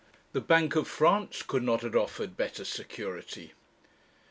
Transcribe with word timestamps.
The 0.31 0.41
Bank 0.41 0.75
of 0.75 0.87
France 0.87 1.43
could 1.43 1.61
not 1.61 1.81
have 1.81 1.95
offered 1.95 2.35
better 2.35 2.65
security. 2.65 3.53